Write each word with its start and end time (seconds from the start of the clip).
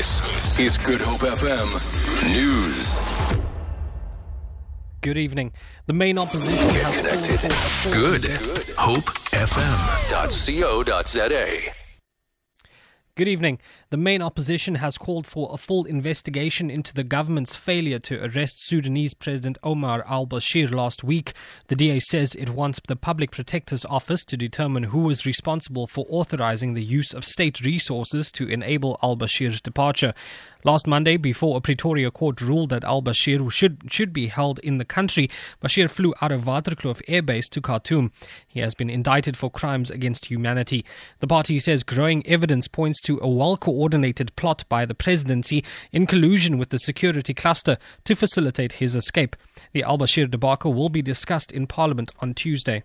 This 0.00 0.58
is 0.58 0.78
Good 0.78 1.02
Hope 1.02 1.20
FM 1.20 1.68
News. 2.32 2.98
Good 5.02 5.18
evening. 5.18 5.52
The 5.88 5.92
main 5.92 6.16
opposition 6.16 6.56
has 6.56 6.96
Connected. 6.96 7.38
called 7.38 7.52
for 7.52 7.66
a 7.66 7.68
full 7.82 7.92
Good 7.92 8.24
invest- 8.24 8.70
Hope 8.78 9.10
FM.co.za. 9.34 10.60
Good 13.20 13.28
evening. 13.28 13.58
The 13.90 13.98
main 13.98 14.22
opposition 14.22 14.76
has 14.76 14.96
called 14.96 15.26
for 15.26 15.50
a 15.52 15.58
full 15.58 15.84
investigation 15.84 16.70
into 16.70 16.94
the 16.94 17.04
government's 17.04 17.54
failure 17.54 17.98
to 17.98 18.24
arrest 18.24 18.66
Sudanese 18.66 19.12
President 19.12 19.58
Omar 19.62 20.02
al 20.08 20.26
Bashir 20.26 20.72
last 20.72 21.04
week. 21.04 21.34
The 21.68 21.76
DA 21.76 22.00
says 22.00 22.34
it 22.34 22.48
wants 22.48 22.80
the 22.88 22.96
Public 22.96 23.30
Protector's 23.30 23.84
Office 23.84 24.24
to 24.24 24.38
determine 24.38 24.84
who 24.84 25.00
was 25.00 25.26
responsible 25.26 25.86
for 25.86 26.06
authorizing 26.08 26.72
the 26.72 26.82
use 26.82 27.12
of 27.12 27.26
state 27.26 27.60
resources 27.60 28.32
to 28.32 28.48
enable 28.48 28.98
al 29.02 29.18
Bashir's 29.18 29.60
departure. 29.60 30.14
Last 30.62 30.86
Monday, 30.86 31.16
before 31.16 31.56
a 31.56 31.60
Pretoria 31.62 32.10
court 32.10 32.42
ruled 32.42 32.68
that 32.68 32.84
al 32.84 33.00
Bashir 33.00 33.50
should, 33.50 33.82
should 33.90 34.12
be 34.12 34.26
held 34.26 34.58
in 34.58 34.76
the 34.76 34.84
country, 34.84 35.30
Bashir 35.62 35.88
flew 35.88 36.12
out 36.20 36.32
of 36.32 36.44
Waterkloof 36.44 37.00
Air 37.08 37.22
Base 37.22 37.48
to 37.48 37.62
Khartoum. 37.62 38.12
He 38.46 38.60
has 38.60 38.74
been 38.74 38.90
indicted 38.90 39.38
for 39.38 39.50
crimes 39.50 39.90
against 39.90 40.26
humanity. 40.26 40.84
The 41.20 41.26
party 41.26 41.58
says 41.58 41.82
growing 41.82 42.26
evidence 42.26 42.68
points 42.68 43.00
to 43.02 43.18
a 43.22 43.28
well 43.28 43.56
coordinated 43.56 44.36
plot 44.36 44.64
by 44.68 44.84
the 44.84 44.94
presidency 44.94 45.64
in 45.92 46.06
collusion 46.06 46.58
with 46.58 46.68
the 46.68 46.78
security 46.78 47.32
cluster 47.32 47.78
to 48.04 48.14
facilitate 48.14 48.72
his 48.72 48.94
escape. 48.94 49.36
The 49.72 49.82
al 49.82 49.96
Bashir 49.96 50.30
debacle 50.30 50.74
will 50.74 50.90
be 50.90 51.00
discussed 51.00 51.52
in 51.52 51.66
Parliament 51.66 52.12
on 52.20 52.34
Tuesday. 52.34 52.84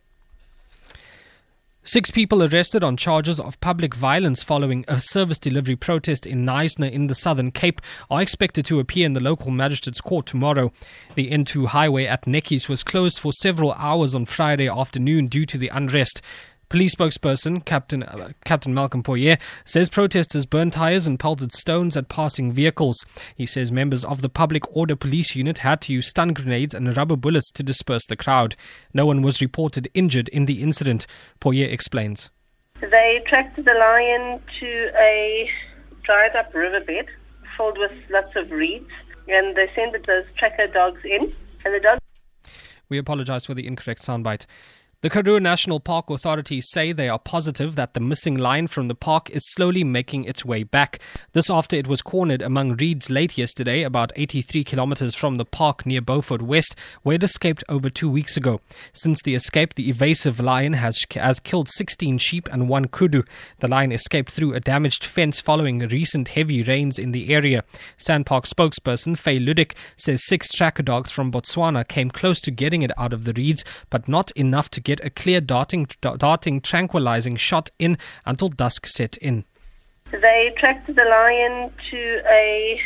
Six 1.88 2.10
people 2.10 2.42
arrested 2.42 2.84
on 2.84 2.98
charges 2.98 3.40
of 3.40 3.60
public 3.60 3.94
violence 3.94 4.42
following 4.42 4.86
a 4.88 5.00
service 5.00 5.38
delivery 5.38 5.76
protest 5.76 6.26
in 6.26 6.44
Knysna 6.44 6.92
in 6.92 7.06
the 7.06 7.14
Southern 7.14 7.52
Cape 7.52 7.80
are 8.10 8.24
expected 8.24 8.66
to 8.66 8.80
appear 8.80 9.06
in 9.06 9.14
the 9.14 9.20
local 9.20 9.52
magistrate's 9.52 10.02
court 10.02 10.26
tomorrow. 10.26 10.72
The 11.14 11.30
N2 11.30 11.68
highway 11.68 12.06
at 12.06 12.26
Nekis 12.26 12.68
was 12.68 12.84
closed 12.84 13.20
for 13.20 13.32
several 13.34 13.72
hours 13.74 14.16
on 14.16 14.26
Friday 14.26 14.68
afternoon 14.68 15.28
due 15.28 15.46
to 15.46 15.60
the 15.60 15.68
unrest. 15.68 16.24
Police 16.70 16.96
spokesperson 16.96 17.64
Captain 17.64 18.04
uh, 18.04 18.30
Captain 18.44 18.74
Malcolm 18.74 19.04
Pojie 19.04 19.40
says 19.66 19.90
protesters 19.90 20.46
burned 20.46 20.74
tires 20.74 21.06
and 21.08 21.20
pelted 21.20 21.52
stones 21.52 21.96
at 21.96 22.10
passing 22.10 22.52
vehicles. 22.52 22.98
He 23.36 23.46
says 23.46 23.72
members 23.72 24.04
of 24.04 24.22
the 24.22 24.30
Public 24.30 24.64
Order 24.76 24.96
Police 24.96 25.36
Unit 25.36 25.60
had 25.60 25.82
to 25.82 25.94
use 25.94 26.08
stun 26.08 26.34
grenades 26.34 26.74
and 26.74 26.96
rubber 26.98 27.16
bullets 27.16 27.52
to 27.52 27.64
disperse 27.64 28.06
the 28.06 28.16
crowd. 28.16 28.56
No 28.94 29.06
one 29.06 29.22
was 29.22 29.42
reported 29.42 29.90
injured 29.94 30.28
in 30.30 30.46
the 30.46 30.62
incident. 30.64 31.06
Pojie 31.40 31.72
explains. 31.72 32.30
They 32.82 33.24
tracked 33.28 33.56
the 33.56 33.74
lion 33.74 34.42
to 34.60 34.92
a 35.00 35.50
dried 36.04 36.36
up 36.36 36.54
riverbed 36.54 37.08
filled 37.58 37.78
with 37.78 37.92
lots 38.10 38.36
of 38.36 38.52
reeds 38.52 38.90
and 39.28 39.56
they 39.56 39.70
sent 39.76 39.94
those 40.06 40.26
tracker 40.38 40.68
dogs 40.68 41.02
in 41.04 41.34
and 41.64 41.74
the 41.74 41.80
dogs 41.80 42.02
We 42.90 42.98
apologize 42.98 43.46
for 43.46 43.54
the 43.54 43.66
incorrect 43.66 44.02
soundbite. 44.02 44.46
The 45.06 45.12
Karoo 45.12 45.40
National 45.40 45.80
Park 45.80 46.10
authorities 46.10 46.66
say 46.72 46.92
they 46.92 47.10
are 47.10 47.20
positive 47.20 47.76
that 47.76 47.94
the 47.94 48.00
missing 48.00 48.36
lion 48.36 48.66
from 48.66 48.88
the 48.88 48.96
park 48.96 49.30
is 49.30 49.48
slowly 49.54 49.84
making 49.84 50.24
its 50.24 50.44
way 50.44 50.64
back. 50.64 50.98
This 51.34 51.48
after 51.48 51.76
it 51.76 51.86
was 51.86 52.02
cornered 52.02 52.42
among 52.42 52.78
reeds 52.78 53.08
late 53.12 53.38
yesterday, 53.38 53.84
about 53.84 54.12
83 54.16 54.64
kilometers 54.64 55.14
from 55.14 55.38
the 55.38 55.46
park 55.46 55.86
near 55.86 56.02
Beaufort 56.02 56.42
West, 56.42 56.76
where 57.04 57.18
it 57.18 57.24
escaped 57.24 57.64
over 57.70 57.92
two 57.92 58.10
weeks 58.10 58.36
ago. 58.36 58.62
Since 58.94 59.22
the 59.22 59.36
escape, 59.36 59.76
the 59.76 59.90
evasive 59.90 60.40
lion 60.40 60.74
has, 60.74 61.06
has 61.12 61.40
killed 61.40 61.70
16 61.70 62.18
sheep 62.18 62.50
and 62.52 62.68
one 62.68 62.88
kudu. 62.88 63.22
The 63.60 63.68
lion 63.68 63.92
escaped 63.92 64.32
through 64.32 64.56
a 64.56 64.60
damaged 64.60 65.06
fence 65.06 65.40
following 65.40 65.88
recent 65.88 66.30
heavy 66.30 66.64
rains 66.64 66.98
in 66.98 67.12
the 67.12 67.32
area. 67.32 67.64
Sandpark 68.00 68.52
spokesperson 68.52 69.20
Faye 69.20 69.40
Ludick 69.40 69.74
says 69.98 70.26
six 70.26 70.50
tracker 70.52 70.82
dogs 70.82 71.12
from 71.12 71.32
Botswana 71.32 71.88
came 71.88 72.10
close 72.10 72.42
to 72.42 72.50
getting 72.50 72.82
it 72.82 72.90
out 72.98 73.14
of 73.14 73.26
the 73.26 73.34
reeds, 73.34 73.64
but 73.92 74.08
not 74.08 74.32
enough 74.32 74.72
to 74.72 74.82
get 74.82 74.95
a 75.04 75.10
clear 75.10 75.42
darting, 75.42 75.88
darting 76.02 76.62
tranquilizing 76.62 77.36
shot 77.36 77.70
in 77.80 77.98
until 78.26 78.50
dusk 78.50 78.88
set 78.88 79.18
in. 79.18 79.46
they 80.12 80.54
tracked 80.58 80.88
the 80.88 81.04
lion 81.04 81.72
to 81.92 82.22
a 82.30 82.80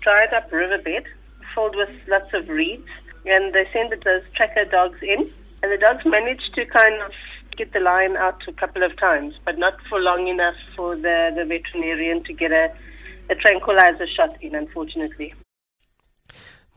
dried 0.00 0.32
up 0.34 0.50
riverbed 0.50 1.04
filled 1.54 1.76
with 1.76 1.90
lots 2.08 2.32
of 2.34 2.48
reeds 2.48 2.88
and 3.26 3.54
they 3.54 3.64
sent 3.72 3.90
those 4.04 4.22
tracker 4.34 4.64
dogs 4.64 4.98
in 5.02 5.30
and 5.62 5.72
the 5.72 5.78
dogs 5.78 6.04
managed 6.04 6.54
to 6.54 6.64
kind 6.66 7.00
of 7.02 7.12
get 7.56 7.72
the 7.72 7.80
lion 7.80 8.16
out 8.16 8.42
a 8.48 8.52
couple 8.52 8.82
of 8.82 8.96
times 8.98 9.34
but 9.44 9.58
not 9.58 9.74
for 9.88 10.00
long 10.00 10.26
enough 10.26 10.56
for 10.74 10.96
the, 10.96 11.30
the 11.36 11.44
veterinarian 11.44 12.24
to 12.24 12.32
get 12.32 12.50
a, 12.50 12.72
a 13.30 13.34
tranquilizer 13.36 14.06
shot 14.06 14.36
in 14.42 14.54
unfortunately 14.54 15.34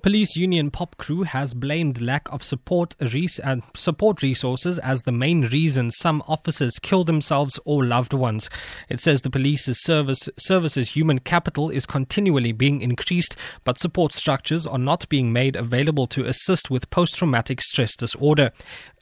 Police 0.06 0.36
Union 0.36 0.70
POPCRU 0.70 1.26
has 1.26 1.56
blamed 1.56 2.00
lack 2.00 2.32
of 2.32 2.44
support 2.44 2.96
res- 3.02 3.40
uh, 3.44 3.56
support 3.74 4.22
resources 4.22 4.78
as 4.78 5.02
the 5.02 5.12
main 5.12 5.48
reason 5.48 5.90
some 5.90 6.22
officers 6.28 6.78
kill 6.80 7.04
themselves 7.04 7.60
or 7.66 7.84
loved 7.84 8.14
ones. 8.14 8.48
It 8.88 9.00
says 9.00 9.24
the 9.24 9.32
police's 9.32 9.82
service 9.82 10.30
services 10.38 10.92
human 10.92 11.18
capital 11.22 11.72
is 11.72 11.88
continually 11.88 12.52
being 12.52 12.82
increased, 12.82 13.36
but 13.64 13.80
support 13.80 14.14
structures 14.14 14.68
are 14.68 14.78
not 14.78 15.10
being 15.10 15.34
made 15.34 15.56
available 15.56 16.06
to 16.06 16.28
assist 16.28 16.70
with 16.70 16.92
post-traumatic 16.92 17.60
stress 17.60 17.96
disorder. 17.96 18.52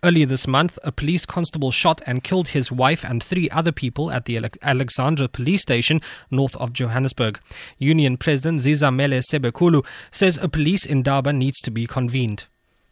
Earlier 0.06 0.26
this 0.26 0.50
month, 0.50 0.78
a 0.84 0.92
police 0.92 1.26
constable 1.26 1.72
shot 1.72 2.02
and 2.06 2.26
killed 2.26 2.50
his 2.50 2.70
wife 2.70 3.06
and 3.06 3.24
three 3.24 3.50
other 3.52 3.72
people 3.72 4.12
at 4.12 4.26
the 4.26 4.38
Alexandra 4.62 5.30
police 5.30 5.62
station 5.62 6.02
north 6.30 6.58
of 6.58 6.74
Johannesburg. 6.74 7.40
Union 7.78 8.18
President 8.18 8.60
Zizamele 8.60 9.24
Cebekhulu 9.24 9.86
says 10.12 10.38
a 10.42 10.50
police 10.50 10.86
indaba 10.86 11.32
needs 11.32 11.62
to 11.62 11.72
be 11.72 11.88
convened. 11.88 12.48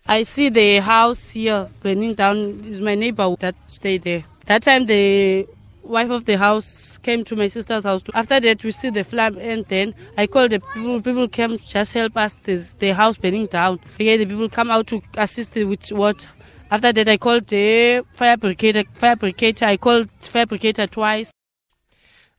I 0.08 0.24
see 0.24 0.48
the 0.48 0.80
house 0.80 1.32
here 1.32 1.68
burning 1.84 2.14
down. 2.14 2.62
It's 2.64 2.80
my 2.80 2.96
neighbor 2.96 3.36
that 3.42 3.56
stayed 3.68 4.04
there. 4.04 4.24
That 4.46 4.64
time 4.64 4.86
the 4.86 5.46
wife 5.84 6.12
of 6.12 6.24
the 6.24 6.38
house 6.38 6.98
came 7.00 7.26
to 7.26 7.36
my 7.36 7.48
sister's 7.48 7.84
house. 7.84 8.04
After 8.14 8.40
that 8.40 8.64
we 8.64 8.72
see 8.72 8.90
the 8.90 9.04
flame 9.04 9.38
and 9.38 9.66
then 9.66 9.96
I 10.18 10.28
called 10.28 10.52
the 10.52 10.62
people. 10.62 11.02
People 11.02 11.28
came 11.28 11.58
just 11.58 11.92
help 11.92 12.16
us. 12.16 12.36
The 12.46 12.94
house 12.96 13.18
burning 13.18 13.48
down. 13.48 13.82
Okay, 13.96 14.16
the 14.16 14.26
people 14.26 14.48
come 14.48 14.72
out 14.72 14.88
to 14.88 15.02
assist 15.18 15.54
with 15.56 15.92
water. 15.92 16.30
After 16.72 16.94
that 16.94 17.10
I 17.10 17.18
called 17.18 17.48
the 17.48 18.02
fire 18.14 18.38
brigade. 18.38 18.88
Fire 18.94 19.18
brigade. 19.18 19.62
I 19.62 19.76
called 19.76 20.10
fire 20.22 20.46
brigade 20.46 20.80
twice. 20.90 21.30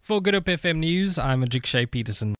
For 0.00 0.22
Good 0.22 0.32
Hope 0.34 0.46
FM 0.46 0.78
News, 0.78 1.18
I'm 1.18 1.44
Ajik 1.44 1.66
Shay 1.66 1.84
Peterson. 1.84 2.30